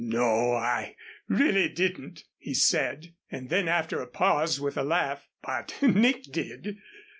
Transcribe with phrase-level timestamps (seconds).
[0.03, 0.95] "No, I
[1.27, 6.79] really didn't," he said, and then, after a pause, with a laugh: "but Nick did."